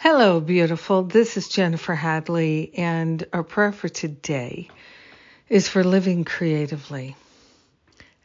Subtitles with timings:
[0.00, 1.02] Hello, beautiful.
[1.02, 4.68] This is Jennifer Hadley, and our prayer for today
[5.48, 7.16] is for living creatively,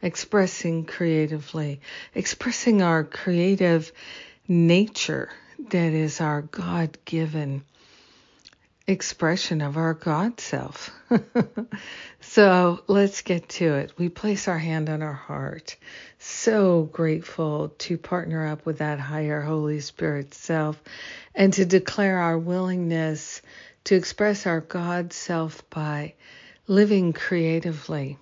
[0.00, 1.80] expressing creatively,
[2.14, 3.90] expressing our creative
[4.46, 5.30] nature
[5.70, 7.64] that is our God given
[8.86, 10.90] expression of our God self.
[12.20, 13.92] so let's get to it.
[13.96, 15.76] We place our hand on our heart.
[16.18, 20.80] So grateful to partner up with that higher Holy Spirit self
[21.34, 23.40] and to declare our willingness
[23.84, 26.14] to express our God self by
[26.66, 28.18] living creatively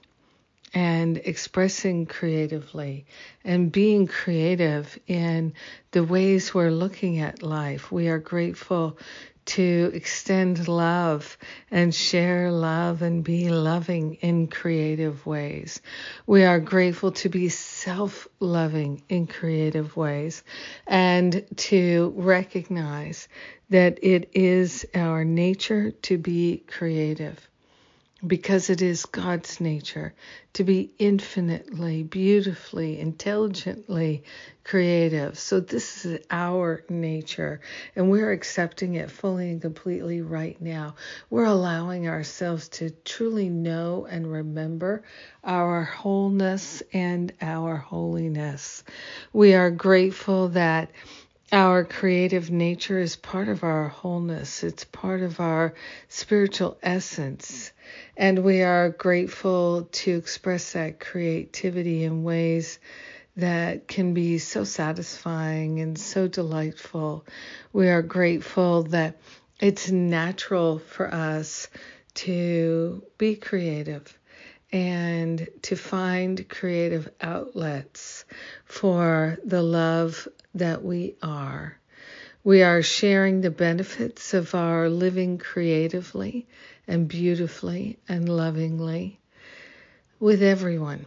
[0.74, 3.04] and expressing creatively
[3.44, 5.52] and being creative in
[5.90, 7.92] the ways we're looking at life.
[7.92, 8.96] We are grateful
[9.44, 11.36] to extend love
[11.70, 15.80] and share love and be loving in creative ways.
[16.26, 20.42] We are grateful to be self loving in creative ways
[20.86, 23.28] and to recognize
[23.70, 27.48] that it is our nature to be creative
[28.24, 30.14] because it is God's nature
[30.52, 34.22] to be infinitely, beautifully, intelligently
[34.64, 35.38] creative.
[35.38, 37.60] So, this is our nature,
[37.96, 40.94] and we're accepting it fully and completely right now.
[41.30, 45.02] We're allowing ourselves to truly know and remember
[45.42, 48.84] our wholeness and our holiness.
[49.32, 50.90] We are grateful that
[51.52, 55.74] our creative nature is part of our wholeness, it's part of our
[56.08, 57.72] spiritual essence.
[58.16, 62.78] And we are grateful to express that creativity in ways
[63.36, 67.26] that can be so satisfying and so delightful.
[67.72, 69.18] We are grateful that
[69.60, 71.68] it's natural for us
[72.14, 74.18] to be creative
[74.72, 78.24] and to find creative outlets
[78.64, 81.78] for the love that we are.
[82.42, 86.46] We are sharing the benefits of our living creatively
[86.88, 89.20] and beautifully and lovingly
[90.18, 91.06] with everyone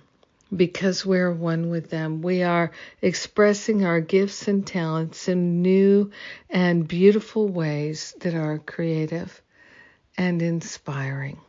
[0.56, 2.22] because we're one with them.
[2.22, 2.72] We are
[3.02, 6.12] expressing our gifts and talents in new
[6.50, 9.42] and beautiful ways that are creative
[10.18, 11.40] and inspiring.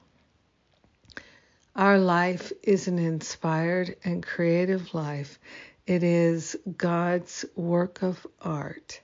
[1.76, 5.38] Our life is an inspired and creative life.
[5.87, 9.03] It is God's work of art.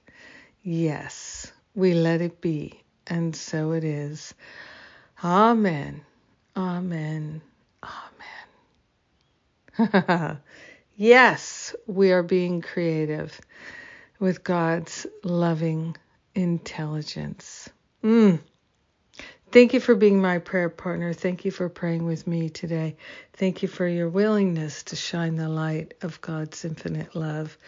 [0.62, 4.32] Yes, we let it be, and so it is.
[5.22, 6.00] Amen.
[6.56, 7.42] Amen.
[9.78, 10.38] Amen.
[10.96, 13.38] yes, we are being creative
[14.18, 15.94] with God's loving
[16.34, 17.68] intelligence.
[18.02, 18.40] Mm.
[19.52, 21.12] Thank you for being my prayer partner.
[21.12, 22.96] Thank you for praying with me today.
[23.34, 27.58] Thank you for your willingness to shine the light of God's infinite love.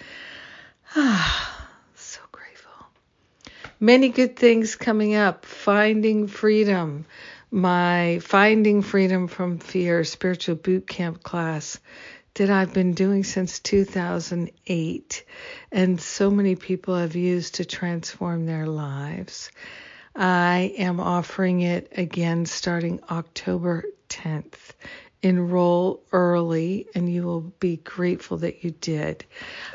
[0.97, 2.73] Ah, so grateful.
[3.79, 5.45] Many good things coming up.
[5.45, 7.05] Finding freedom.
[7.51, 11.79] My Finding Freedom from Fear spiritual boot camp class
[12.33, 15.25] that I've been doing since 2008
[15.71, 19.51] and so many people have used to transform their lives.
[20.15, 24.73] I am offering it again starting October 10th.
[25.23, 29.25] Enroll early, and you will be grateful that you did.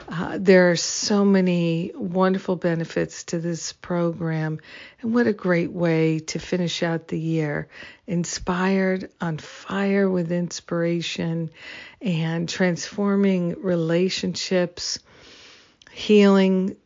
[0.07, 4.59] Uh, there are so many wonderful benefits to this program,
[5.01, 7.67] and what a great way to finish out the year.
[8.05, 11.49] Inspired, on fire with inspiration,
[11.99, 14.99] and transforming relationships,
[15.91, 16.77] healing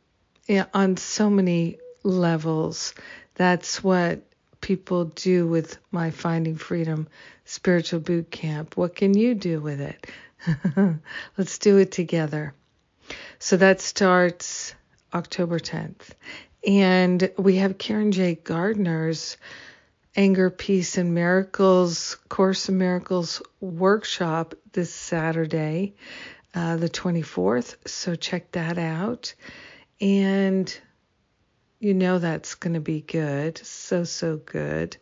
[0.73, 2.93] on so many levels.
[3.35, 4.21] That's what
[4.61, 7.07] people do with my Finding Freedom
[7.45, 8.77] spiritual boot camp.
[8.77, 10.07] What can you do with it?
[11.37, 12.53] Let's do it together.
[13.39, 14.73] So that starts
[15.13, 16.09] October 10th.
[16.65, 18.35] And we have Karen J.
[18.35, 19.37] Gardner's
[20.15, 25.95] Anger, Peace, and Miracles Course in Miracles workshop this Saturday,
[26.53, 27.75] uh, the 24th.
[27.87, 29.33] So check that out.
[29.99, 30.73] And
[31.83, 33.57] you know that's going to be good.
[33.57, 34.95] So, so good.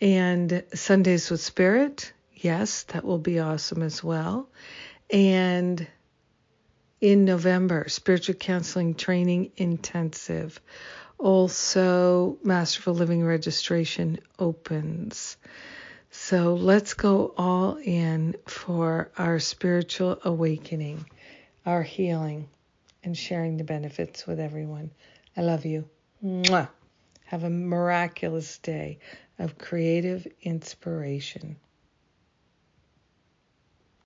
[0.00, 4.48] And Sundays with Spirit, yes, that will be awesome as well.
[5.10, 5.86] And
[7.02, 10.58] in November, Spiritual Counseling Training Intensive.
[11.18, 15.36] Also, Masterful Living registration opens.
[16.10, 21.04] So let's go all in for our spiritual awakening,
[21.66, 22.48] our healing,
[23.04, 24.90] and sharing the benefits with everyone.
[25.36, 25.88] I love you.
[26.24, 26.68] Mwah.
[27.26, 28.98] Have a miraculous day
[29.38, 31.56] of creative inspiration.